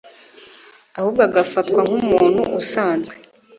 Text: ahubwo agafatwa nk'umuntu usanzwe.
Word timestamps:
ahubwo 0.97 1.21
agafatwa 1.27 1.79
nk'umuntu 1.87 2.41
usanzwe. 2.61 3.15